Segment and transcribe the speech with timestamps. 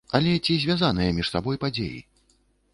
[0.19, 1.99] Але ці звязаныя між сабой падзеі?